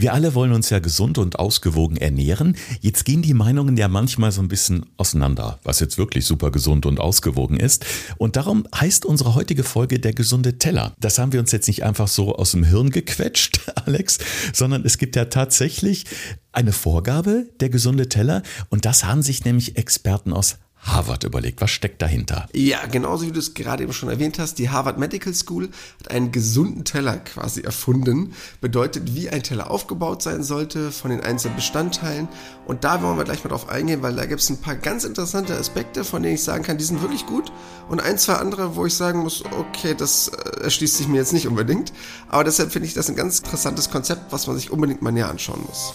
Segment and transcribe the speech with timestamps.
[0.00, 2.56] Wir alle wollen uns ja gesund und ausgewogen ernähren.
[2.80, 6.86] Jetzt gehen die Meinungen ja manchmal so ein bisschen auseinander, was jetzt wirklich super gesund
[6.86, 7.84] und ausgewogen ist.
[8.16, 10.94] Und darum heißt unsere heutige Folge der gesunde Teller.
[11.00, 14.18] Das haben wir uns jetzt nicht einfach so aus dem Hirn gequetscht, Alex,
[14.52, 16.04] sondern es gibt ja tatsächlich
[16.52, 18.44] eine Vorgabe, der gesunde Teller.
[18.68, 20.58] Und das haben sich nämlich Experten aus
[20.88, 21.60] Harvard überlegt.
[21.60, 22.46] Was steckt dahinter?
[22.52, 25.68] Ja, genauso wie du es gerade eben schon erwähnt hast, die Harvard Medical School
[26.00, 28.34] hat einen gesunden Teller quasi erfunden.
[28.60, 32.28] Bedeutet, wie ein Teller aufgebaut sein sollte von den einzelnen Bestandteilen.
[32.66, 35.04] Und da wollen wir gleich mal drauf eingehen, weil da gibt es ein paar ganz
[35.04, 37.52] interessante Aspekte, von denen ich sagen kann, die sind wirklich gut.
[37.88, 41.32] Und ein, zwei andere, wo ich sagen muss, okay, das äh, erschließt sich mir jetzt
[41.32, 41.92] nicht unbedingt.
[42.28, 45.28] Aber deshalb finde ich das ein ganz interessantes Konzept, was man sich unbedingt mal näher
[45.28, 45.92] anschauen muss.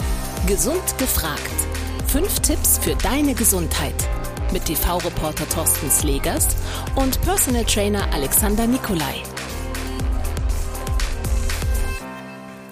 [0.48, 1.42] Gesund gefragt.
[2.08, 3.96] Fünf Tipps für deine Gesundheit
[4.54, 6.48] mit TV-Reporter Thorsten Slegers
[6.96, 9.24] und Personal Trainer Alexander Nikolai.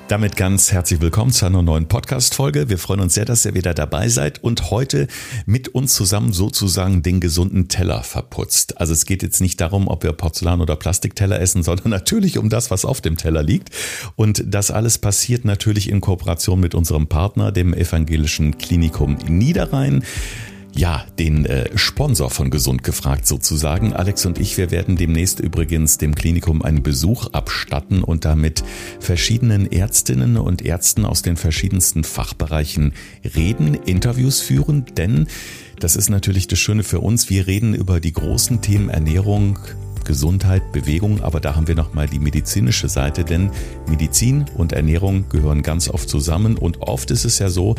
[0.07, 2.69] Damit ganz herzlich willkommen zu einer neuen Podcast-Folge.
[2.69, 5.07] Wir freuen uns sehr, dass ihr wieder dabei seid und heute
[5.45, 8.77] mit uns zusammen sozusagen den gesunden Teller verputzt.
[8.77, 12.49] Also es geht jetzt nicht darum, ob wir Porzellan- oder Plastikteller essen, sondern natürlich um
[12.49, 13.69] das, was auf dem Teller liegt.
[14.15, 20.03] Und das alles passiert natürlich in Kooperation mit unserem Partner, dem Evangelischen Klinikum Niederrhein
[20.73, 23.93] ja, den äh, Sponsor von Gesund gefragt sozusagen.
[23.93, 28.63] Alex und ich, wir werden demnächst übrigens dem Klinikum einen Besuch abstatten und damit
[28.99, 32.93] verschiedenen Ärztinnen und Ärzten aus den verschiedensten Fachbereichen
[33.35, 35.27] reden, Interviews führen, denn
[35.79, 37.29] das ist natürlich das Schöne für uns.
[37.29, 39.57] Wir reden über die großen Themen Ernährung,
[40.05, 43.51] Gesundheit, Bewegung, aber da haben wir nochmal die medizinische Seite, denn
[43.87, 47.75] Medizin und Ernährung gehören ganz oft zusammen und oft ist es ja so,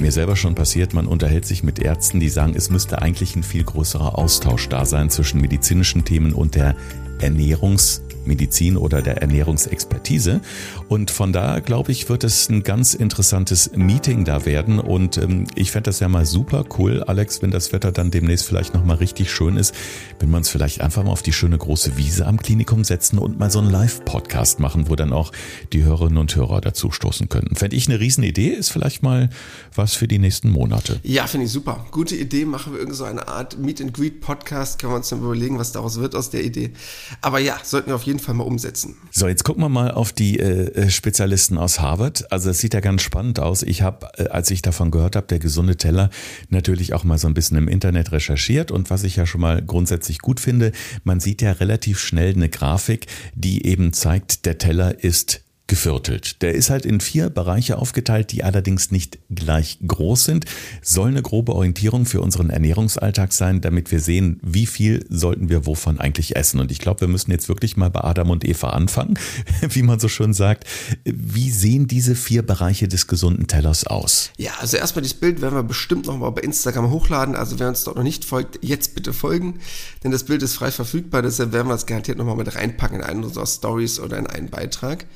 [0.00, 3.42] mir selber schon passiert, man unterhält sich mit Ärzten, die sagen, es müsste eigentlich ein
[3.42, 6.76] viel größerer Austausch da sein zwischen medizinischen Themen und der
[7.20, 10.40] Ernährungs- Medizin oder der Ernährungsexpertise.
[10.88, 14.78] Und von da, glaube ich, wird es ein ganz interessantes Meeting da werden.
[14.78, 18.46] Und ähm, ich fände das ja mal super cool, Alex, wenn das Wetter dann demnächst
[18.46, 19.74] vielleicht nochmal richtig schön ist,
[20.18, 23.38] wenn wir uns vielleicht einfach mal auf die schöne große Wiese am Klinikum setzen und
[23.38, 25.32] mal so einen Live-Podcast machen, wo dann auch
[25.72, 27.56] die Hörerinnen und Hörer dazu stoßen könnten.
[27.56, 29.30] Fände ich eine Riesenidee, ist vielleicht mal
[29.74, 31.00] was für die nächsten Monate.
[31.02, 31.86] Ja, finde ich super.
[31.90, 35.98] Gute Idee, machen wir irgend so Art Meet-and-Greet-Podcast, können wir uns dann überlegen, was daraus
[35.98, 36.72] wird aus der Idee.
[37.20, 38.96] Aber ja, sollten wir auf jeden jeden Fall mal umsetzen.
[39.10, 42.30] So, jetzt gucken wir mal auf die äh, äh, Spezialisten aus Harvard.
[42.30, 43.62] Also es sieht ja ganz spannend aus.
[43.62, 46.10] Ich habe, äh, als ich davon gehört habe, der gesunde Teller,
[46.48, 48.70] natürlich auch mal so ein bisschen im Internet recherchiert.
[48.70, 52.48] Und was ich ja schon mal grundsätzlich gut finde, man sieht ja relativ schnell eine
[52.48, 56.42] Grafik, die eben zeigt, der Teller ist geviertelt.
[56.42, 60.44] Der ist halt in vier Bereiche aufgeteilt, die allerdings nicht gleich groß sind.
[60.82, 65.64] Soll eine grobe Orientierung für unseren Ernährungsalltag sein, damit wir sehen, wie viel sollten wir
[65.64, 66.60] wovon eigentlich essen.
[66.60, 69.18] Und ich glaube, wir müssen jetzt wirklich mal bei Adam und Eva anfangen,
[69.70, 70.64] wie man so schön sagt.
[71.04, 74.30] Wie sehen diese vier Bereiche des gesunden Tellers aus?
[74.36, 77.36] Ja, also erstmal das Bild werden wir bestimmt noch mal bei Instagram hochladen.
[77.36, 79.60] Also wer uns dort noch nicht folgt, jetzt bitte folgen,
[80.02, 81.22] denn das Bild ist frei verfügbar.
[81.22, 84.26] Deshalb werden wir es garantiert noch mal mit reinpacken in einen unserer Stories oder in
[84.26, 85.06] einen Beitrag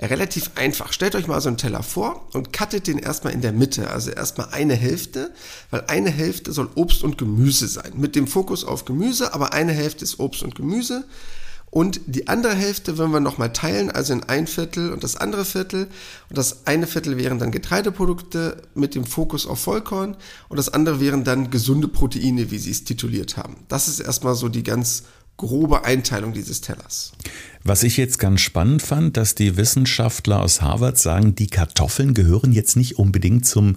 [0.00, 0.92] relativ einfach.
[0.92, 4.10] Stellt euch mal so einen Teller vor und cuttet den erstmal in der Mitte, also
[4.10, 5.32] erstmal eine Hälfte,
[5.70, 9.72] weil eine Hälfte soll Obst und Gemüse sein, mit dem Fokus auf Gemüse, aber eine
[9.72, 11.04] Hälfte ist Obst und Gemüse.
[11.72, 15.46] Und die andere Hälfte wollen wir nochmal teilen, also in ein Viertel und das andere
[15.46, 15.88] Viertel.
[16.28, 20.18] Und das eine Viertel wären dann Getreideprodukte mit dem Fokus auf Vollkorn
[20.50, 23.56] und das andere wären dann gesunde Proteine, wie sie es tituliert haben.
[23.68, 25.04] Das ist erstmal so die ganz
[25.38, 27.12] grobe Einteilung dieses Tellers.
[27.64, 32.52] Was ich jetzt ganz spannend fand, dass die Wissenschaftler aus Harvard sagen, die Kartoffeln gehören
[32.52, 33.76] jetzt nicht unbedingt zum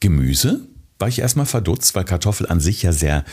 [0.00, 0.66] Gemüse.
[0.98, 3.24] War ich erstmal verdutzt, weil Kartoffel an sich ja sehr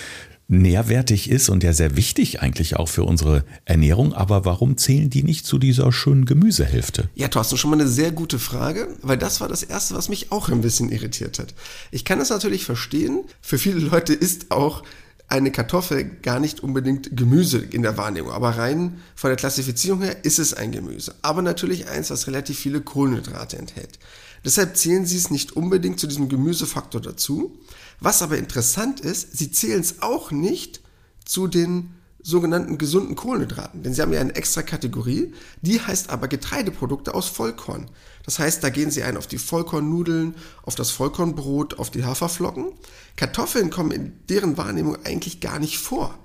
[0.48, 4.14] nährwertig ist und ja sehr wichtig eigentlich auch für unsere Ernährung.
[4.14, 7.10] Aber warum zählen die nicht zu dieser schönen Gemüsehälfte?
[7.16, 10.32] Ja, Thorsten, schon mal eine sehr gute Frage, weil das war das Erste, was mich
[10.32, 11.56] auch ein bisschen irritiert hat.
[11.90, 13.24] Ich kann es natürlich verstehen.
[13.42, 14.84] Für viele Leute ist auch
[15.28, 20.24] eine Kartoffel gar nicht unbedingt Gemüse in der Wahrnehmung, aber rein von der Klassifizierung her
[20.24, 21.16] ist es ein Gemüse.
[21.22, 24.00] Aber natürlich eins, was relativ viele Kohlenhydrate enthält.
[24.44, 27.58] Deshalb zählen sie es nicht unbedingt zu diesem Gemüsefaktor dazu.
[28.00, 30.82] Was aber interessant ist, sie zählen es auch nicht
[31.26, 36.28] zu den sogenannten gesunden Kohlenhydraten, denn sie haben ja eine extra Kategorie, die heißt aber
[36.28, 37.88] Getreideprodukte aus Vollkorn.
[38.26, 42.74] Das heißt, da gehen sie ein auf die Vollkornnudeln, auf das Vollkornbrot, auf die Haferflocken.
[43.16, 46.18] Kartoffeln kommen in deren Wahrnehmung eigentlich gar nicht vor.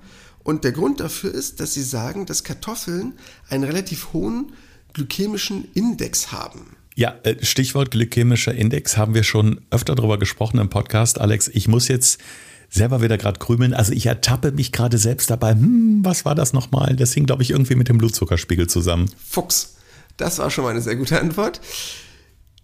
[0.43, 3.13] Und der Grund dafür ist, dass sie sagen, dass Kartoffeln
[3.49, 4.53] einen relativ hohen
[4.93, 6.75] glykämischen Index haben.
[6.95, 11.21] Ja, äh, Stichwort glykämischer Index haben wir schon öfter darüber gesprochen im Podcast.
[11.21, 12.19] Alex, ich muss jetzt
[12.69, 13.73] selber wieder gerade krümeln.
[13.73, 15.51] Also ich ertappe mich gerade selbst dabei.
[15.51, 16.95] Hm, was war das nochmal?
[16.95, 19.09] Das hing, glaube ich, irgendwie mit dem Blutzuckerspiegel zusammen.
[19.23, 19.75] Fuchs.
[20.21, 21.59] Das war schon mal eine sehr gute Antwort.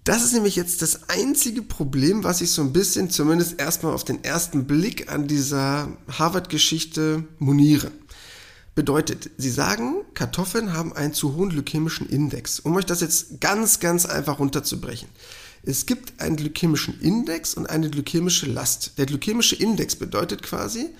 [0.04, 4.04] Das ist nämlich jetzt das einzige Problem, was ich so ein bisschen, zumindest erstmal auf
[4.04, 7.92] den ersten Blick an dieser Harvard-Geschichte moniere.
[8.76, 12.60] Bedeutet, Sie sagen, Kartoffeln haben einen zu hohen glykämischen Index.
[12.60, 15.10] Um euch das jetzt ganz, ganz einfach runterzubrechen.
[15.64, 19.00] Es gibt einen glykämischen Index und eine glykämische Last.
[19.00, 20.92] Der glykämische Index bedeutet quasi,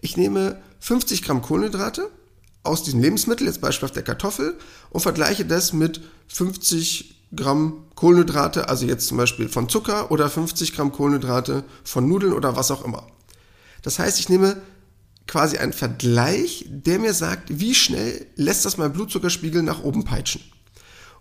[0.00, 2.08] ich nehme 50 Gramm Kohlenhydrate
[2.64, 4.58] aus diesem Lebensmittel, jetzt beispielsweise der Kartoffel,
[4.90, 10.74] und vergleiche das mit 50 Gramm Kohlenhydrate, also jetzt zum Beispiel von Zucker oder 50
[10.74, 13.06] Gramm Kohlenhydrate von Nudeln oder was auch immer.
[13.82, 14.56] Das heißt, ich nehme
[15.26, 20.42] quasi einen Vergleich, der mir sagt, wie schnell lässt das mein Blutzuckerspiegel nach oben peitschen.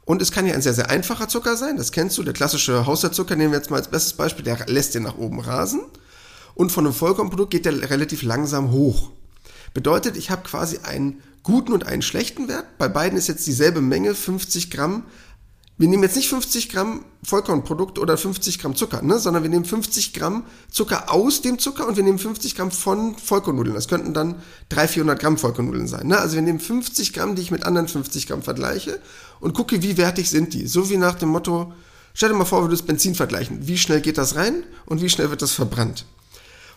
[0.05, 2.85] Und es kann ja ein sehr, sehr einfacher Zucker sein, das kennst du, der klassische
[2.85, 5.81] Haushaltszucker nehmen wir jetzt mal als bestes Beispiel, der lässt den nach oben rasen.
[6.55, 9.11] Und von einem Vollkornprodukt geht der relativ langsam hoch.
[9.73, 12.77] Bedeutet, ich habe quasi einen guten und einen schlechten Wert.
[12.77, 15.03] Bei beiden ist jetzt dieselbe Menge, 50 Gramm,
[15.75, 19.65] wir nehmen jetzt nicht 50 Gramm Vollkornprodukt oder 50 Gramm Zucker, ne, sondern wir nehmen
[19.65, 23.73] 50 Gramm Zucker aus dem Zucker und wir nehmen 50 Gramm von Vollkornnudeln.
[23.73, 24.35] Das könnten dann
[24.69, 26.07] 300, 400 Gramm Vollkornnudeln sein.
[26.07, 26.17] Ne?
[26.19, 28.99] Also wir nehmen 50 Gramm, die ich mit anderen 50 Gramm vergleiche
[29.39, 30.67] und gucke, wie wertig sind die.
[30.67, 31.73] So wie nach dem Motto,
[32.13, 33.67] stell dir mal vor, wir würdest Benzin vergleichen.
[33.67, 36.05] Wie schnell geht das rein und wie schnell wird das verbrannt?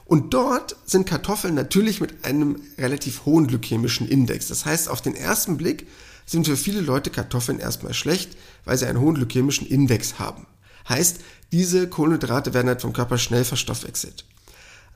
[0.06, 4.46] Und dort sind Kartoffeln natürlich mit einem relativ hohen glykämischen Index.
[4.46, 5.86] Das heißt, auf den ersten Blick
[6.24, 10.46] sind für viele Leute Kartoffeln erstmal schlecht, weil sie einen hohen glykämischen Index haben.
[10.88, 11.18] Heißt,
[11.52, 14.24] diese Kohlenhydrate werden halt vom Körper schnell verstoffwechselt.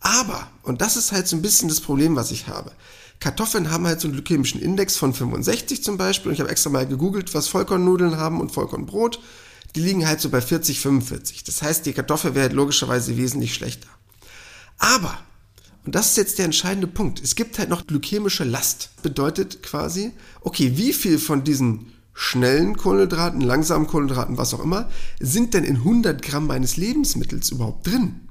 [0.00, 2.72] Aber, und das ist halt so ein bisschen das Problem, was ich habe,
[3.20, 6.30] Kartoffeln haben halt so einen glykämischen Index von 65 zum Beispiel.
[6.30, 9.20] Und ich habe extra mal gegoogelt, was Vollkornnudeln haben und Vollkornbrot.
[9.74, 11.44] Die liegen halt so bei 40, 45.
[11.44, 13.88] Das heißt, die Kartoffel wäre halt logischerweise wesentlich schlechter.
[14.80, 15.16] Aber
[15.84, 17.22] und das ist jetzt der entscheidende Punkt.
[17.22, 18.90] Es gibt halt noch glykämische Last.
[19.02, 20.12] Bedeutet quasi,
[20.42, 24.90] okay, wie viel von diesen schnellen Kohlenhydraten, langsamen Kohlenhydraten, was auch immer,
[25.20, 28.28] sind denn in 100 Gramm meines Lebensmittels überhaupt drin?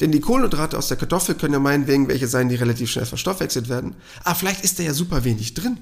[0.00, 3.68] Denn die Kohlenhydrate aus der Kartoffel können ja meinetwegen welche sein, die relativ schnell verstoffwechselt
[3.68, 3.94] werden.
[4.24, 5.78] Aber vielleicht ist da ja super wenig drin.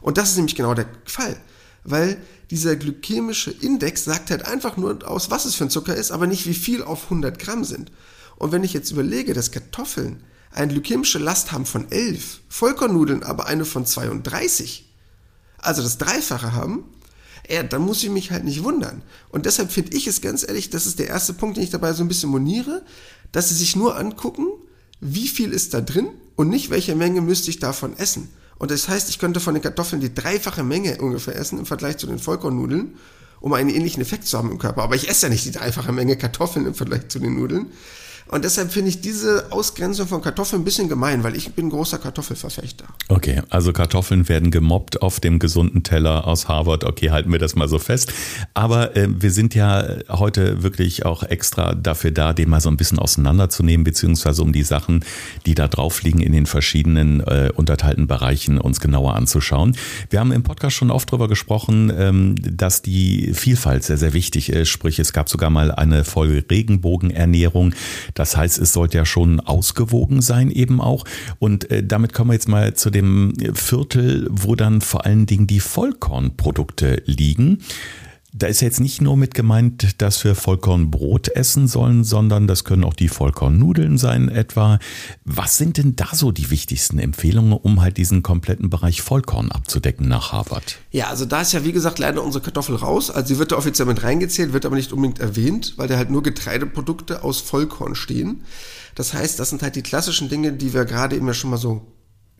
[0.00, 1.36] Und das ist nämlich genau der Fall.
[1.84, 2.16] Weil
[2.50, 6.26] dieser glykämische Index sagt halt einfach nur aus, was es für ein Zucker ist, aber
[6.26, 7.90] nicht wie viel auf 100 Gramm sind.
[8.40, 13.46] Und wenn ich jetzt überlege, dass Kartoffeln eine glykämische Last haben von 11, Vollkornnudeln aber
[13.46, 14.90] eine von 32,
[15.58, 16.84] also das Dreifache haben,
[17.50, 19.02] ja, dann muss ich mich halt nicht wundern.
[19.28, 21.92] Und deshalb finde ich es ganz ehrlich, das ist der erste Punkt, den ich dabei
[21.92, 22.82] so ein bisschen moniere,
[23.30, 24.46] dass sie sich nur angucken,
[25.00, 28.30] wie viel ist da drin und nicht, welche Menge müsste ich davon essen.
[28.56, 31.98] Und das heißt, ich könnte von den Kartoffeln die dreifache Menge ungefähr essen im Vergleich
[31.98, 32.94] zu den Vollkornnudeln,
[33.40, 34.82] um einen ähnlichen Effekt zu haben im Körper.
[34.82, 37.66] Aber ich esse ja nicht die dreifache Menge Kartoffeln im Vergleich zu den Nudeln.
[38.30, 41.98] Und deshalb finde ich diese Ausgrenzung von Kartoffeln ein bisschen gemein, weil ich bin großer
[41.98, 42.84] Kartoffelverfechter.
[43.08, 46.84] Okay, also Kartoffeln werden gemobbt auf dem gesunden Teller aus Harvard.
[46.84, 48.12] Okay, halten wir das mal so fest.
[48.54, 52.76] Aber äh, wir sind ja heute wirklich auch extra dafür da, den mal so ein
[52.76, 55.04] bisschen auseinanderzunehmen, beziehungsweise um die Sachen,
[55.44, 59.76] die da drauf liegen, in den verschiedenen äh, unterteilten Bereichen uns genauer anzuschauen.
[60.08, 64.50] Wir haben im Podcast schon oft darüber gesprochen, ähm, dass die Vielfalt sehr, sehr wichtig
[64.50, 64.68] ist.
[64.68, 67.74] Sprich, es gab sogar mal eine Folge Regenbogenernährung.
[68.20, 71.06] Das heißt, es sollte ja schon ausgewogen sein eben auch.
[71.38, 75.46] Und äh, damit kommen wir jetzt mal zu dem Viertel, wo dann vor allen Dingen
[75.46, 77.60] die Vollkornprodukte liegen.
[78.32, 82.84] Da ist jetzt nicht nur mit gemeint, dass wir Vollkornbrot essen sollen, sondern das können
[82.84, 84.78] auch die Vollkornnudeln sein etwa.
[85.24, 90.06] Was sind denn da so die wichtigsten Empfehlungen, um halt diesen kompletten Bereich Vollkorn abzudecken
[90.06, 90.78] nach Harvard?
[90.92, 93.10] Ja, also da ist ja wie gesagt leider unsere Kartoffel raus.
[93.10, 96.10] Also sie wird da offiziell mit reingezählt, wird aber nicht unbedingt erwähnt, weil da halt
[96.10, 98.42] nur Getreideprodukte aus Vollkorn stehen.
[98.94, 101.56] Das heißt, das sind halt die klassischen Dinge, die wir gerade eben ja schon mal
[101.56, 101.82] so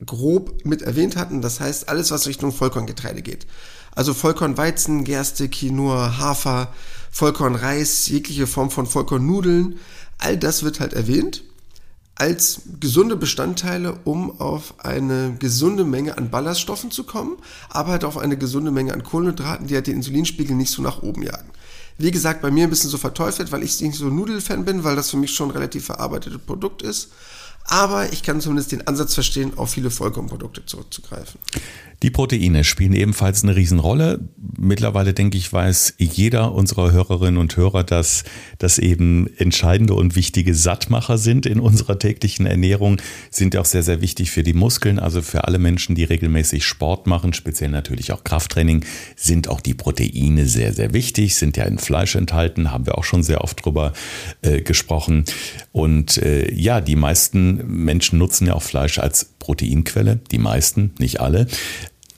[0.06, 1.42] grob mit erwähnt hatten.
[1.42, 3.46] Das heißt, alles, was Richtung Vollkorngetreide geht.
[3.94, 6.72] Also Vollkornweizen, Gerste, Quinoa, Hafer,
[7.10, 9.78] Vollkornreis, jegliche Form von Vollkornnudeln.
[10.18, 11.42] All das wird halt erwähnt
[12.20, 17.38] als gesunde Bestandteile, um auf eine gesunde Menge an Ballaststoffen zu kommen,
[17.70, 21.02] aber halt auf eine gesunde Menge an Kohlenhydraten, die halt den Insulinspiegel nicht so nach
[21.02, 21.48] oben jagen.
[21.96, 24.96] Wie gesagt, bei mir ein bisschen so verteufelt, weil ich nicht so Nudelfan bin, weil
[24.96, 27.08] das für mich schon ein relativ verarbeitetes Produkt ist.
[27.64, 31.38] Aber ich kann zumindest den Ansatz verstehen, auf viele Vollkornprodukte zurückzugreifen.
[32.02, 34.20] Die Proteine spielen ebenfalls eine Riesenrolle.
[34.58, 38.24] Mittlerweile denke ich, weiß jeder unserer Hörerinnen und Hörer, dass
[38.56, 44.00] das eben entscheidende und wichtige Sattmacher sind in unserer täglichen Ernährung, sind auch sehr, sehr
[44.00, 44.98] wichtig für die Muskeln.
[44.98, 48.82] Also für alle Menschen, die regelmäßig Sport machen, speziell natürlich auch Krafttraining,
[49.14, 53.04] sind auch die Proteine sehr, sehr wichtig, sind ja in Fleisch enthalten, haben wir auch
[53.04, 53.92] schon sehr oft drüber
[54.40, 55.26] äh, gesprochen.
[55.70, 61.20] Und äh, ja, die meisten Menschen nutzen ja auch Fleisch als Proteinquelle, die meisten, nicht
[61.20, 61.46] alle.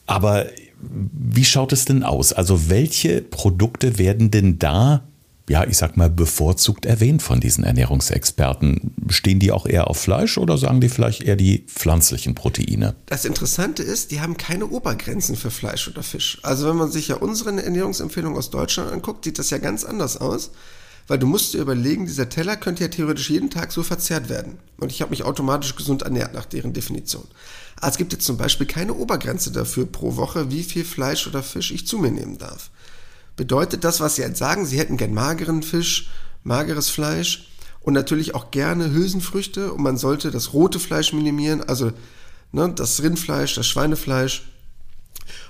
[0.06, 0.46] Aber
[0.80, 2.32] wie schaut es denn aus?
[2.32, 5.04] Also welche Produkte werden denn da
[5.48, 8.94] ja, ich sag mal, bevorzugt erwähnt von diesen Ernährungsexperten.
[9.08, 12.94] Stehen die auch eher auf Fleisch oder sagen die vielleicht eher die pflanzlichen Proteine?
[13.06, 16.38] Das Interessante ist, die haben keine Obergrenzen für Fleisch oder Fisch.
[16.42, 20.16] Also wenn man sich ja unsere Ernährungsempfehlungen aus Deutschland anguckt, sieht das ja ganz anders
[20.16, 20.52] aus.
[21.08, 24.58] Weil du musst dir überlegen, dieser Teller könnte ja theoretisch jeden Tag so verzehrt werden.
[24.78, 27.26] Und ich habe mich automatisch gesund ernährt nach deren Definition.
[27.76, 31.42] Aber es gibt jetzt zum Beispiel keine Obergrenze dafür pro Woche, wie viel Fleisch oder
[31.42, 32.70] Fisch ich zu mir nehmen darf
[33.36, 36.10] bedeutet das, was Sie jetzt sagen, Sie hätten gern mageren Fisch,
[36.42, 37.48] mageres Fleisch
[37.80, 41.92] und natürlich auch gerne Hülsenfrüchte und man sollte das rote Fleisch minimieren, also
[42.52, 44.48] ne, das Rindfleisch, das Schweinefleisch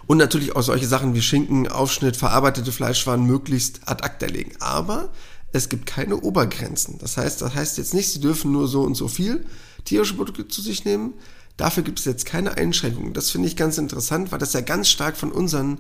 [0.07, 4.53] und natürlich auch solche Sachen wie Schinken, Aufschnitt, verarbeitete Fleischwaren möglichst ad acta legen.
[4.61, 5.11] Aber
[5.53, 6.99] es gibt keine Obergrenzen.
[6.99, 9.45] Das heißt, das heißt jetzt nicht, Sie dürfen nur so und so viel
[9.85, 11.15] tierische Produkte zu sich nehmen.
[11.57, 13.13] Dafür gibt es jetzt keine Einschränkungen.
[13.13, 15.79] Das finde ich ganz interessant, weil das ja ganz stark von unseren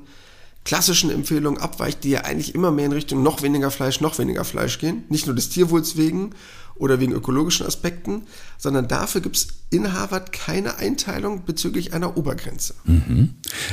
[0.65, 4.45] klassischen Empfehlungen abweicht, die ja eigentlich immer mehr in Richtung noch weniger Fleisch, noch weniger
[4.45, 5.05] Fleisch gehen.
[5.09, 6.31] Nicht nur des Tierwohls wegen
[6.75, 8.23] oder wegen ökologischen Aspekten,
[8.59, 12.75] sondern dafür gibt es in Harvard keine Einteilung bezüglich einer Obergrenze.
[12.85, 13.31] Mhm.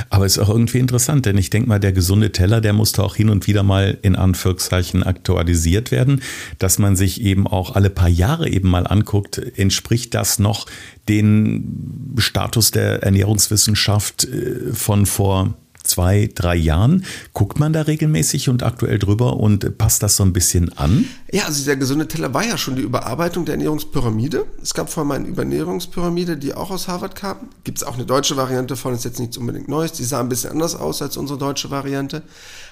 [0.09, 3.15] Aber ist auch irgendwie interessant, denn ich denke mal, der gesunde Teller, der musste auch
[3.15, 6.21] hin und wieder mal in Anführungszeichen aktualisiert werden,
[6.57, 10.67] dass man sich eben auch alle paar Jahre eben mal anguckt, entspricht das noch
[11.07, 15.55] den Status der Ernährungswissenschaft äh, von vor
[15.89, 17.03] zwei, drei Jahren.
[17.33, 21.05] Guckt man da regelmäßig und aktuell drüber und passt das so ein bisschen an?
[21.31, 24.45] Ja, also der gesunde Teller war ja schon die Überarbeitung der Ernährungspyramide.
[24.61, 27.49] Es gab vorher mal eine Überernährungspyramide, die auch aus Harvard kam.
[27.63, 29.91] Gibt es auch eine deutsche Variante von, ist jetzt nichts unbedingt Neues.
[29.93, 32.23] Die sah ein bisschen anders aus als unsere deutsche Variante.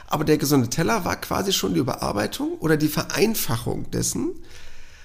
[0.07, 4.31] Aber der gesunde Teller war quasi schon die Überarbeitung oder die Vereinfachung dessen.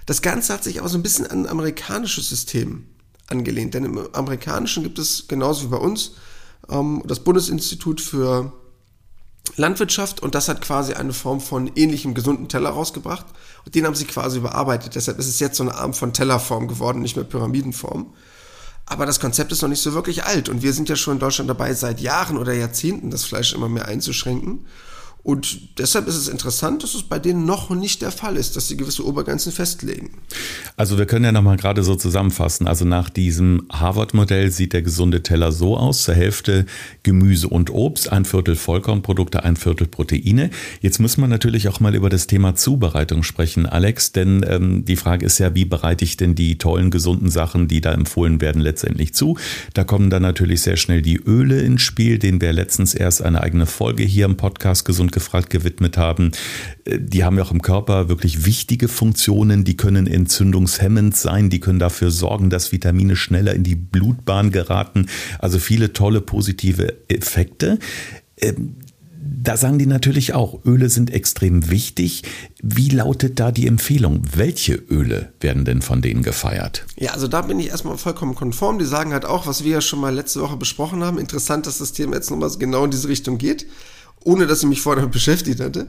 [0.07, 2.85] Das Ganze hat sich aber so ein bisschen an ein amerikanisches System
[3.28, 3.75] angelehnt.
[3.75, 6.12] Denn im amerikanischen gibt es genauso wie bei uns
[6.69, 8.52] ähm, das Bundesinstitut für
[9.57, 13.26] Landwirtschaft und das hat quasi eine Form von ähnlichem gesunden Teller rausgebracht.
[13.64, 14.95] Und den haben sie quasi überarbeitet.
[14.95, 18.12] Deshalb ist es jetzt so eine Art von Tellerform geworden, nicht mehr Pyramidenform.
[18.87, 21.21] Aber das Konzept ist noch nicht so wirklich alt und wir sind ja schon in
[21.21, 24.66] Deutschland dabei, seit Jahren oder Jahrzehnten das Fleisch immer mehr einzuschränken.
[25.24, 28.66] Und deshalb ist es interessant, dass es bei denen noch nicht der Fall ist, dass
[28.66, 30.10] sie gewisse Obergrenzen festlegen.
[30.76, 32.66] Also wir können ja nochmal gerade so zusammenfassen.
[32.66, 36.02] Also nach diesem Harvard-Modell sieht der gesunde Teller so aus.
[36.02, 36.66] Zur Hälfte
[37.04, 40.50] Gemüse und Obst, ein Viertel Vollkornprodukte, ein Viertel Proteine.
[40.80, 44.10] Jetzt muss man natürlich auch mal über das Thema Zubereitung sprechen, Alex.
[44.10, 47.80] Denn ähm, die Frage ist ja, wie bereite ich denn die tollen, gesunden Sachen, die
[47.80, 49.38] da empfohlen werden, letztendlich zu?
[49.72, 53.40] Da kommen dann natürlich sehr schnell die Öle ins Spiel, denen wir letztens erst eine
[53.40, 56.33] eigene Folge hier im Podcast gesund gefragt gewidmet haben.
[56.85, 59.64] Äh, die haben ja auch im Körper wirklich wichtige Funktionen.
[59.64, 61.50] Die können entzündungshemmend sein.
[61.50, 65.07] Die können dafür sorgen, dass Vitamine schneller in die Blutbahn geraten.
[65.38, 67.78] Also viele tolle positive Effekte.
[68.38, 68.76] Ähm,
[69.25, 72.23] da sagen die natürlich auch, Öle sind extrem wichtig.
[72.61, 74.23] Wie lautet da die Empfehlung?
[74.35, 76.87] Welche Öle werden denn von denen gefeiert?
[76.97, 78.78] Ja, also da bin ich erstmal vollkommen konform.
[78.78, 81.19] Die sagen halt auch, was wir ja schon mal letzte Woche besprochen haben.
[81.19, 83.66] Interessant, dass das Thema jetzt nochmal genau in diese Richtung geht
[84.24, 85.88] ohne dass ich mich vorher damit beschäftigt hatte,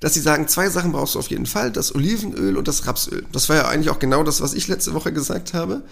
[0.00, 3.24] dass sie sagen, zwei Sachen brauchst du auf jeden Fall, das Olivenöl und das Rapsöl.
[3.32, 5.82] Das war ja eigentlich auch genau das, was ich letzte Woche gesagt habe,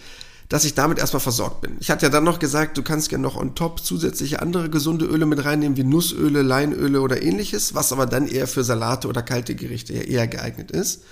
[0.49, 1.77] dass ich damit erstmal versorgt bin.
[1.81, 5.07] Ich hatte ja dann noch gesagt, du kannst gerne noch on top zusätzliche andere gesunde
[5.07, 9.23] Öle mit reinnehmen, wie Nussöle, Leinöle oder ähnliches, was aber dann eher für Salate oder
[9.23, 11.05] kalte Gerichte eher geeignet ist.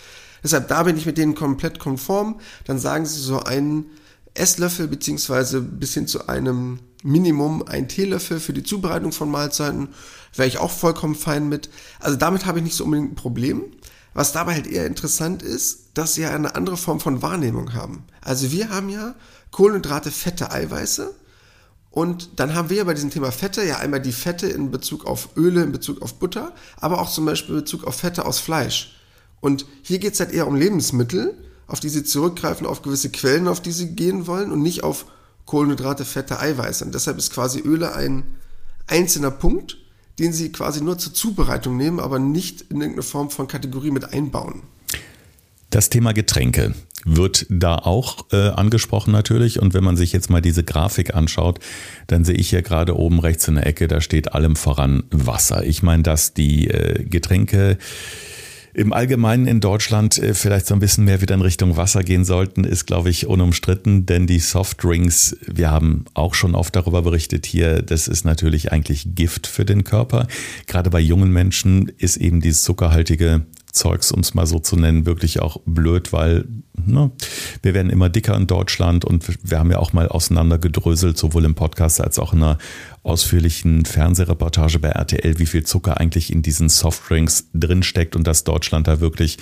[0.43, 2.41] Deshalb, da bin ich mit denen komplett konform.
[2.65, 3.87] Dann sagen sie so einen
[4.35, 9.89] Esslöffel beziehungsweise bis hin zu einem Minimum ein Teelöffel für die Zubereitung von Mahlzeiten
[10.35, 11.71] wäre ich auch vollkommen fein mit.
[11.99, 13.65] Also damit habe ich nicht so unbedingt ein Problem.
[14.13, 18.05] Was dabei halt eher interessant ist, dass sie ja eine andere Form von Wahrnehmung haben.
[18.21, 19.15] Also wir haben ja
[19.51, 21.15] Kohlenhydrate, Fette, Eiweiße.
[21.91, 25.07] Und dann haben wir ja bei diesem Thema Fette ja einmal die Fette in Bezug
[25.07, 28.39] auf Öle, in Bezug auf Butter, aber auch zum Beispiel in Bezug auf Fette aus
[28.39, 28.97] Fleisch.
[29.41, 31.37] Und hier geht es halt eher um Lebensmittel,
[31.71, 35.07] auf die sie zurückgreifen, auf gewisse Quellen, auf die sie gehen wollen und nicht auf
[35.47, 36.85] Kohlenhydrate, Fette, Eiweiße.
[36.85, 38.25] Und deshalb ist quasi Öle ein
[38.89, 39.79] einzelner Punkt,
[40.19, 44.13] den sie quasi nur zur Zubereitung nehmen, aber nicht in irgendeine Form von Kategorie mit
[44.13, 44.63] einbauen.
[45.71, 46.75] Das Thema Getränke
[47.05, 49.61] wird da auch äh, angesprochen natürlich.
[49.61, 51.61] Und wenn man sich jetzt mal diese Grafik anschaut,
[52.09, 55.65] dann sehe ich hier gerade oben rechts in der Ecke, da steht allem voran Wasser.
[55.65, 57.79] Ich meine, dass die äh, Getränke
[58.73, 62.25] im Allgemeinen in Deutschland äh, vielleicht so ein bisschen mehr wieder in Richtung Wasser gehen
[62.25, 67.47] sollten, ist, glaube ich, unumstritten, denn die Softdrinks, wir haben auch schon oft darüber berichtet
[67.47, 70.27] hier, das ist natürlich eigentlich Gift für den Körper.
[70.67, 75.07] Gerade bei jungen Menschen ist eben dieses zuckerhaltige Zeugs, um es mal so zu nennen,
[75.07, 77.11] wirklich auch blöd, weil ne,
[77.63, 81.55] wir werden immer dicker in Deutschland und wir haben ja auch mal auseinandergedröselt, sowohl im
[81.55, 82.59] Podcast als auch in einer
[83.03, 88.89] ausführlichen Fernsehreportage bei RTL, wie viel Zucker eigentlich in diesen Softdrinks drinsteckt und dass Deutschland
[88.89, 89.39] da wirklich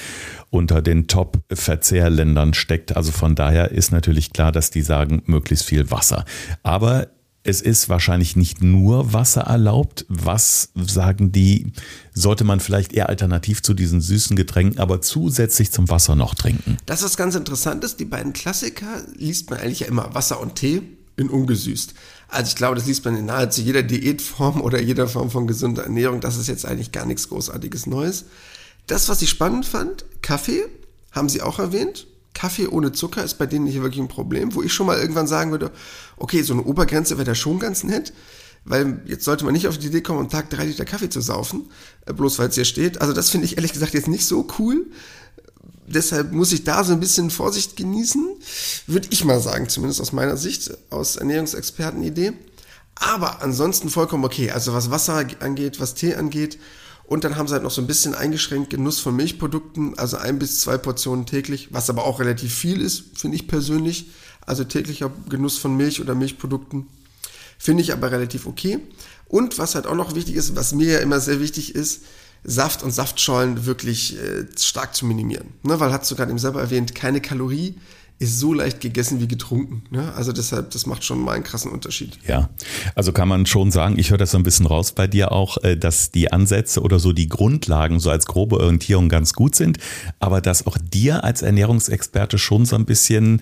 [0.50, 2.96] unter den Top-Verzehrländern steckt.
[2.96, 6.24] Also von daher ist natürlich klar, dass die sagen, möglichst viel Wasser.
[6.62, 7.08] Aber
[7.48, 10.04] es ist wahrscheinlich nicht nur Wasser erlaubt.
[10.08, 11.72] Was sagen die,
[12.12, 16.76] sollte man vielleicht eher alternativ zu diesen süßen Getränken, aber zusätzlich zum Wasser noch trinken?
[16.84, 18.00] Das ist ganz interessant ist.
[18.00, 20.82] Die beiden Klassiker liest man eigentlich ja immer Wasser und Tee
[21.16, 21.94] in ungesüßt.
[22.28, 25.84] Also ich glaube, das liest man in nahezu jeder Diätform oder jeder Form von gesunder
[25.84, 26.20] Ernährung.
[26.20, 28.26] Das ist jetzt eigentlich gar nichts Großartiges Neues.
[28.86, 30.66] Das, was ich spannend fand, Kaffee,
[31.12, 32.06] haben Sie auch erwähnt.
[32.38, 35.26] Kaffee ohne Zucker ist bei denen nicht wirklich ein Problem, wo ich schon mal irgendwann
[35.26, 35.72] sagen würde,
[36.16, 38.12] okay, so eine Obergrenze wäre da schon ganz nett,
[38.64, 41.20] weil jetzt sollte man nicht auf die Idee kommen, am Tag drei Liter Kaffee zu
[41.20, 41.68] saufen,
[42.06, 43.00] äh, bloß weil es hier steht.
[43.00, 44.86] Also das finde ich ehrlich gesagt jetzt nicht so cool.
[45.88, 48.24] Deshalb muss ich da so ein bisschen Vorsicht genießen,
[48.86, 52.34] würde ich mal sagen, zumindest aus meiner Sicht, aus Ernährungsexpertenidee.
[52.94, 54.52] Aber ansonsten vollkommen okay.
[54.52, 56.56] Also was Wasser angeht, was Tee angeht
[57.08, 60.38] und dann haben sie halt noch so ein bisschen eingeschränkt Genuss von Milchprodukten, also ein
[60.38, 64.10] bis zwei Portionen täglich, was aber auch relativ viel ist, finde ich persönlich.
[64.44, 66.86] Also täglicher Genuss von Milch oder Milchprodukten.
[67.58, 68.78] Finde ich aber relativ okay.
[69.26, 72.02] Und was halt auch noch wichtig ist, was mir ja immer sehr wichtig ist,
[72.44, 75.48] Saft und Saftschollen wirklich äh, stark zu minimieren.
[75.62, 77.74] Ne, weil hat du gerade eben selber erwähnt, keine Kalorie
[78.20, 79.82] ist so leicht gegessen wie getrunken.
[79.90, 80.12] Ne?
[80.14, 82.18] Also deshalb, das macht schon mal einen krassen Unterschied.
[82.26, 82.48] Ja,
[82.96, 85.58] also kann man schon sagen, ich höre das so ein bisschen raus bei dir auch,
[85.58, 89.78] äh, dass die Ansätze oder so die Grundlagen so als grobe Orientierung ganz gut sind,
[90.18, 93.40] aber dass auch dir als Ernährungsexperte schon so ein bisschen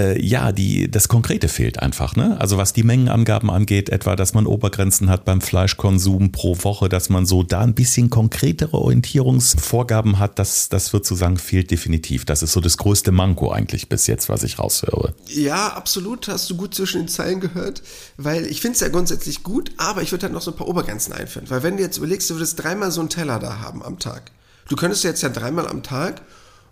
[0.00, 2.16] äh, ja, die, das Konkrete fehlt einfach.
[2.16, 2.40] Ne?
[2.40, 7.10] Also was die Mengenangaben angeht, etwa, dass man Obergrenzen hat beim Fleischkonsum pro Woche, dass
[7.10, 12.24] man so da ein bisschen konkretere Orientierungsvorgaben hat, das, das wird zu sagen, fehlt definitiv.
[12.24, 15.14] Das ist so das größte Manko eigentlich bis jetzt, was ich raushöre.
[15.26, 16.28] Ja, absolut.
[16.28, 17.82] Hast du gut zwischen den Zeilen gehört,
[18.16, 20.68] weil ich finde es ja grundsätzlich gut, aber ich würde halt noch so ein paar
[20.68, 21.48] Obergrenzen einführen.
[21.50, 24.30] Weil wenn du jetzt überlegst, du würdest dreimal so einen Teller da haben am Tag.
[24.68, 26.22] Du könntest jetzt ja dreimal am Tag,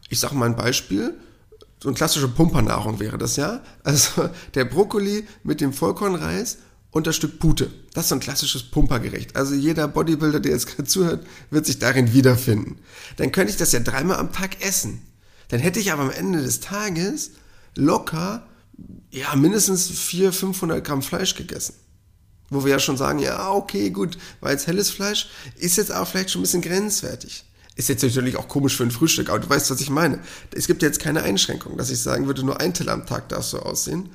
[0.09, 1.15] ich sag mal ein Beispiel,
[1.83, 3.63] so eine klassische Pumpernahrung wäre das ja.
[3.85, 6.59] Also der Brokkoli mit dem Vollkornreis
[6.91, 7.71] und das Stück Pute.
[7.93, 9.37] Das ist so ein klassisches Pumpergericht.
[9.37, 12.79] Also jeder Bodybuilder, der jetzt gerade zuhört, wird sich darin wiederfinden.
[13.17, 15.03] Dann könnte ich das ja dreimal am Tag essen.
[15.49, 17.33] Dann hätte ich aber am Ende des Tages
[17.75, 18.47] locker,
[19.11, 21.75] ja, mindestens 400, 500 Gramm Fleisch gegessen.
[22.51, 26.07] Wo wir ja schon sagen, ja, okay, gut, weil jetzt helles Fleisch ist jetzt auch
[26.07, 27.45] vielleicht schon ein bisschen grenzwertig.
[27.79, 30.19] Ist jetzt natürlich auch komisch für ein Frühstück, aber du weißt, was ich meine.
[30.53, 33.45] Es gibt jetzt keine Einschränkung, dass ich sagen würde, nur ein Teller am Tag darf
[33.45, 34.09] so aussehen.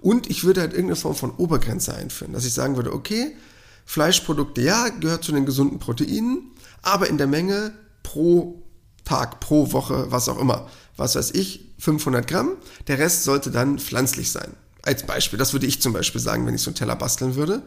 [0.00, 3.36] Und ich würde halt irgendeine Form von Obergrenze einführen, dass ich sagen würde, okay,
[3.84, 8.62] Fleischprodukte, ja, gehört zu den gesunden Proteinen, aber in der Menge pro
[9.04, 10.70] Tag, pro Woche, was auch immer.
[10.96, 12.52] Was weiß ich, 500 Gramm.
[12.86, 14.54] Der Rest sollte dann pflanzlich sein.
[14.80, 17.64] Als Beispiel, das würde ich zum Beispiel sagen, wenn ich so einen Teller basteln würde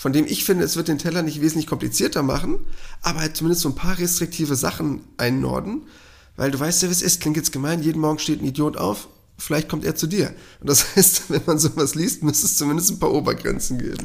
[0.00, 2.60] von dem ich finde, es wird den Teller nicht wesentlich komplizierter machen,
[3.02, 5.82] aber halt zumindest so ein paar restriktive Sachen einnorden,
[6.36, 8.78] weil du weißt ja, wie es ist, klingt jetzt gemein, jeden Morgen steht ein Idiot
[8.78, 10.32] auf, vielleicht kommt er zu dir.
[10.60, 14.02] Und das heißt, wenn man sowas liest, müsste es zumindest ein paar Obergrenzen geben.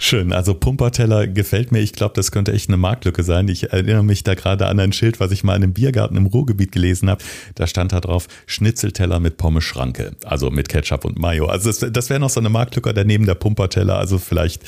[0.00, 1.80] Schön, also Pumperteller gefällt mir.
[1.80, 3.48] Ich glaube, das könnte echt eine Marktlücke sein.
[3.48, 6.26] Ich erinnere mich da gerade an ein Schild, was ich mal in einem Biergarten im
[6.26, 7.22] Ruhrgebiet gelesen habe.
[7.56, 11.46] Da stand da drauf Schnitzelteller mit Pommes-Schranke, also mit Ketchup und Mayo.
[11.46, 13.98] Also das, das wäre noch so eine Marktlücke daneben der Pumperteller.
[13.98, 14.62] Also vielleicht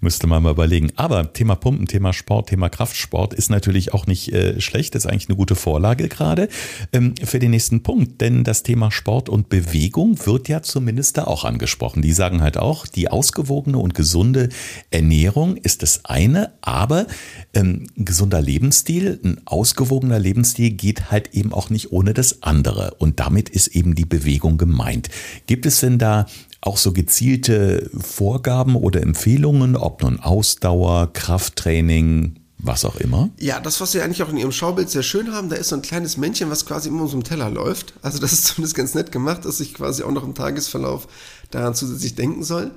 [0.00, 0.90] müsste man mal überlegen.
[0.96, 4.96] Aber Thema Pumpen, Thema Sport, Thema Kraftsport ist natürlich auch nicht äh, schlecht.
[4.96, 6.48] Ist eigentlich eine gute Vorlage gerade
[6.92, 8.20] ähm, für den nächsten Punkt.
[8.20, 12.02] Denn das Thema Sport und Bewegung wird ja zumindest da auch angesprochen.
[12.02, 14.48] Die sagen halt auch, die ausgewogene und gesunde
[14.90, 17.06] Ernährung ist das eine, aber
[17.54, 22.94] ähm, gesunder Lebensstil, ein ausgewogener Lebensstil geht halt eben auch nicht ohne das andere.
[22.98, 25.08] Und damit ist eben die Bewegung gemeint.
[25.46, 26.26] Gibt es denn da
[26.60, 33.30] auch so gezielte Vorgaben oder Empfehlungen, ob nun Ausdauer, Krafttraining, was auch immer?
[33.38, 35.76] Ja, das, was Sie eigentlich auch in Ihrem Schaubild sehr schön haben, da ist so
[35.76, 37.94] ein kleines Männchen, was quasi immer um so einem Teller läuft.
[38.02, 41.08] Also das ist zumindest ganz nett gemacht, dass ich quasi auch noch im Tagesverlauf
[41.50, 42.70] daran zusätzlich denken soll.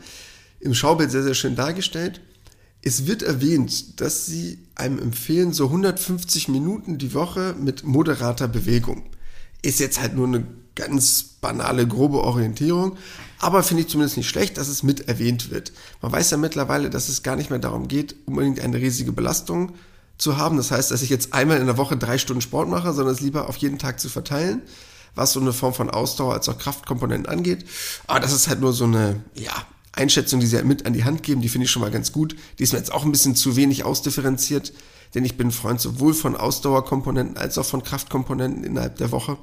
[0.65, 2.21] Im Schaubild sehr, sehr schön dargestellt.
[2.81, 9.03] Es wird erwähnt, dass Sie einem empfehlen, so 150 Minuten die Woche mit moderater Bewegung.
[9.61, 12.97] Ist jetzt halt nur eine ganz banale, grobe Orientierung,
[13.37, 15.71] aber finde ich zumindest nicht schlecht, dass es mit erwähnt wird.
[16.01, 19.73] Man weiß ja mittlerweile, dass es gar nicht mehr darum geht, unbedingt eine riesige Belastung
[20.17, 20.57] zu haben.
[20.57, 23.21] Das heißt, dass ich jetzt einmal in der Woche drei Stunden Sport mache, sondern es
[23.21, 24.63] lieber auf jeden Tag zu verteilen,
[25.13, 27.65] was so eine Form von Ausdauer als auch Kraftkomponenten angeht.
[28.07, 29.53] Aber das ist halt nur so eine, ja,
[29.95, 32.11] Einschätzung, die sie halt mit an die Hand geben, die finde ich schon mal ganz
[32.11, 32.35] gut.
[32.59, 34.73] Die ist mir jetzt auch ein bisschen zu wenig ausdifferenziert.
[35.13, 39.37] denn ich bin Freund sowohl von Ausdauerkomponenten als auch von Kraftkomponenten innerhalb der Woche.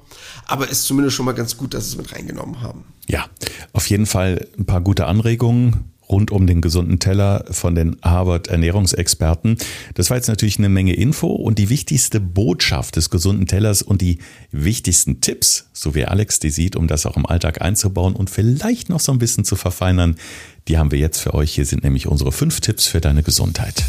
[0.47, 2.85] Aber ist zumindest schon mal ganz gut, dass sie es mit reingenommen haben.
[3.07, 3.27] Ja,
[3.73, 8.47] auf jeden Fall ein paar gute Anregungen rund um den gesunden Teller von den Harvard
[8.47, 9.57] Ernährungsexperten.
[9.95, 14.01] Das war jetzt natürlich eine Menge Info und die wichtigste Botschaft des gesunden Tellers und
[14.01, 14.19] die
[14.53, 18.89] wichtigsten Tipps, so wie Alex die sieht, um das auch im Alltag einzubauen und vielleicht
[18.91, 20.17] noch so ein bisschen zu verfeinern,
[20.69, 21.55] die haben wir jetzt für euch.
[21.55, 23.83] Hier sind nämlich unsere fünf Tipps für deine Gesundheit.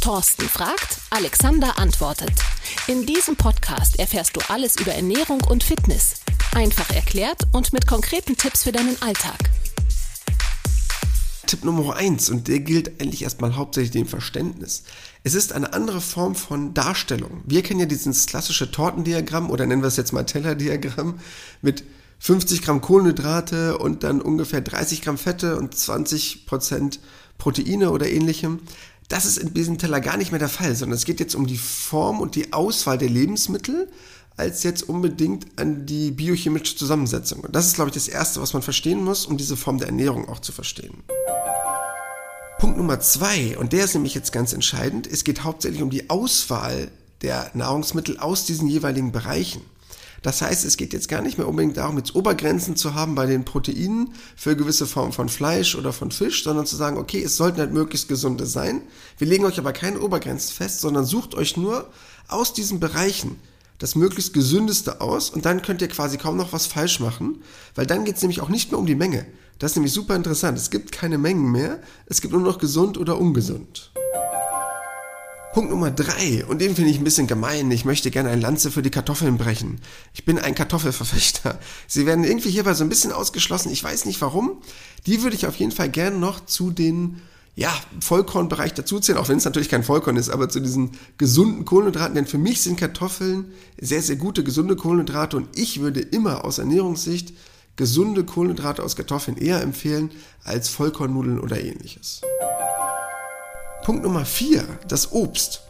[0.00, 2.32] Thorsten fragt, Alexander antwortet.
[2.86, 6.16] In diesem Podcast erfährst du alles über Ernährung und Fitness.
[6.54, 9.50] Einfach erklärt und mit konkreten Tipps für deinen Alltag.
[11.46, 14.84] Tipp Nummer eins und der gilt eigentlich erstmal hauptsächlich dem Verständnis.
[15.22, 17.42] Es ist eine andere Form von Darstellung.
[17.44, 21.18] Wir kennen ja dieses klassische Tortendiagramm oder nennen wir es jetzt mal Tellerdiagramm
[21.62, 21.84] mit
[22.18, 27.00] 50 Gramm Kohlenhydrate und dann ungefähr 30 Gramm Fette und 20 Prozent
[27.38, 28.60] Proteine oder ähnlichem.
[29.08, 31.46] Das ist in diesem Teller gar nicht mehr der Fall, sondern es geht jetzt um
[31.46, 33.88] die Form und die Auswahl der Lebensmittel,
[34.36, 37.40] als jetzt unbedingt an die biochemische Zusammensetzung.
[37.40, 39.88] Und das ist, glaube ich, das Erste, was man verstehen muss, um diese Form der
[39.88, 41.04] Ernährung auch zu verstehen.
[42.58, 46.08] Punkt Nummer zwei, und der ist nämlich jetzt ganz entscheidend, es geht hauptsächlich um die
[46.10, 46.90] Auswahl
[47.22, 49.62] der Nahrungsmittel aus diesen jeweiligen Bereichen.
[50.22, 53.26] Das heißt, es geht jetzt gar nicht mehr unbedingt darum, jetzt Obergrenzen zu haben bei
[53.26, 57.36] den Proteinen für gewisse Formen von Fleisch oder von Fisch, sondern zu sagen, okay, es
[57.36, 58.80] sollten halt möglichst gesunde sein.
[59.18, 61.90] Wir legen euch aber keine Obergrenzen fest, sondern sucht euch nur
[62.28, 63.38] aus diesen Bereichen
[63.78, 67.42] das möglichst gesündeste aus und dann könnt ihr quasi kaum noch was falsch machen,
[67.74, 69.26] weil dann geht es nämlich auch nicht mehr um die Menge.
[69.58, 70.58] Das ist nämlich super interessant.
[70.58, 73.92] Es gibt keine Mengen mehr, es gibt nur noch gesund oder ungesund.
[75.54, 77.70] Punkt Nummer drei, und den finde ich ein bisschen gemein.
[77.70, 79.80] Ich möchte gerne ein Lanze für die Kartoffeln brechen.
[80.12, 81.60] Ich bin ein Kartoffelverfechter.
[81.86, 83.70] Sie werden irgendwie hierbei so ein bisschen ausgeschlossen.
[83.70, 84.58] Ich weiß nicht warum.
[85.06, 87.22] Die würde ich auf jeden Fall gerne noch zu den
[87.56, 92.14] ja, Vollkornbereich dazuzählen, auch wenn es natürlich kein Vollkorn ist, aber zu diesen gesunden Kohlenhydraten,
[92.14, 96.58] denn für mich sind Kartoffeln sehr, sehr gute, gesunde Kohlenhydrate und ich würde immer aus
[96.58, 97.32] Ernährungssicht
[97.76, 100.10] gesunde Kohlenhydrate aus Kartoffeln eher empfehlen
[100.42, 102.22] als Vollkornnudeln oder ähnliches.
[103.84, 105.62] Punkt Nummer vier, das Obst.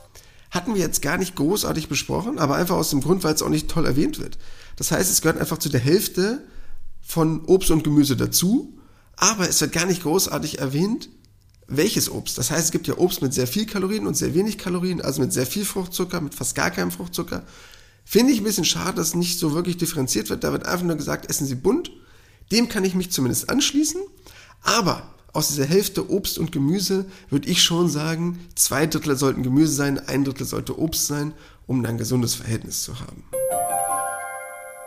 [0.50, 3.48] Hatten wir jetzt gar nicht großartig besprochen, aber einfach aus dem Grund, weil es auch
[3.48, 4.38] nicht toll erwähnt wird.
[4.76, 6.44] Das heißt, es gehört einfach zu der Hälfte
[7.00, 8.78] von Obst und Gemüse dazu,
[9.16, 11.08] aber es wird gar nicht großartig erwähnt,
[11.66, 12.38] welches Obst.
[12.38, 15.20] Das heißt, es gibt ja Obst mit sehr viel Kalorien und sehr wenig Kalorien, also
[15.20, 17.44] mit sehr viel Fruchtzucker, mit fast gar keinem Fruchtzucker.
[18.04, 20.44] Finde ich ein bisschen schade, dass nicht so wirklich differenziert wird.
[20.44, 21.90] Da wird einfach nur gesagt, essen Sie bunt.
[22.52, 24.00] Dem kann ich mich zumindest anschließen.
[24.62, 29.72] Aber aus dieser Hälfte Obst und Gemüse würde ich schon sagen, zwei Drittel sollten Gemüse
[29.72, 31.32] sein, ein Drittel sollte Obst sein,
[31.66, 33.24] um dann ein gesundes Verhältnis zu haben.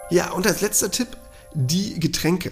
[0.10, 1.18] Ja, und als letzter Tipp,
[1.54, 2.52] die Getränke.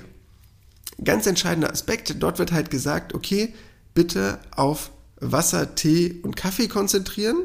[1.03, 3.53] Ganz entscheidender Aspekt, dort wird halt gesagt, okay,
[3.95, 7.38] bitte auf Wasser, Tee und Kaffee konzentrieren.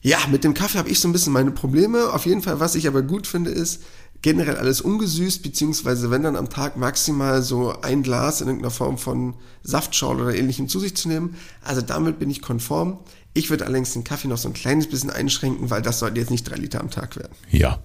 [0.00, 2.14] Ja, mit dem Kaffee habe ich so ein bisschen meine Probleme.
[2.14, 3.82] Auf jeden Fall, was ich aber gut finde, ist
[4.22, 8.96] generell alles ungesüßt, beziehungsweise wenn dann am Tag maximal so ein Glas in irgendeiner Form
[8.96, 11.36] von Saftschorle oder ähnlichem zu sich zu nehmen.
[11.62, 12.98] Also damit bin ich konform.
[13.32, 16.30] Ich würde allerdings den Kaffee noch so ein kleines bisschen einschränken, weil das sollte jetzt
[16.30, 17.32] nicht drei Liter am Tag werden.
[17.48, 17.78] Ja,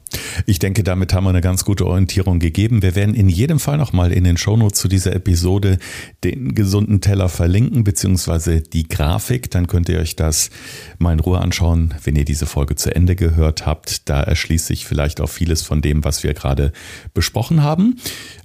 [0.47, 2.81] ich denke, damit haben wir eine ganz gute Orientierung gegeben.
[2.81, 5.77] Wir werden in jedem Fall nochmal in den Shownotes zu dieser Episode
[6.23, 9.51] den gesunden Teller verlinken, beziehungsweise die Grafik.
[9.51, 10.49] Dann könnt ihr euch das
[10.97, 14.10] mal in Ruhe anschauen, wenn ihr diese Folge zu Ende gehört habt.
[14.10, 16.71] Da erschließt sich vielleicht auch vieles von dem, was wir gerade
[17.13, 17.97] besprochen haben.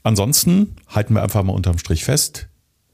[0.02, 2.48] Ansonsten halten wir einfach mal unterm Strich fest.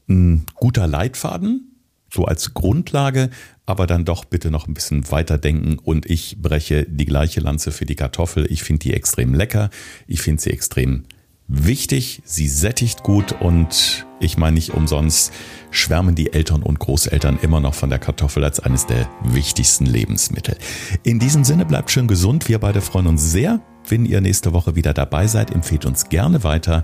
[0.07, 1.76] Ein guter Leitfaden,
[2.09, 3.29] so als Grundlage,
[3.65, 5.77] aber dann doch bitte noch ein bisschen weiterdenken.
[5.77, 8.51] Und ich breche die gleiche Lanze für die Kartoffel.
[8.51, 9.69] Ich finde die extrem lecker,
[10.07, 11.03] ich finde sie extrem
[11.47, 15.31] wichtig, sie sättigt gut und ich meine nicht umsonst
[15.71, 20.57] schwärmen die Eltern und Großeltern immer noch von der Kartoffel als eines der wichtigsten Lebensmittel.
[21.03, 24.75] In diesem Sinne bleibt schön gesund, wir beide freuen uns sehr, wenn ihr nächste Woche
[24.75, 26.83] wieder dabei seid, empfehlt uns gerne weiter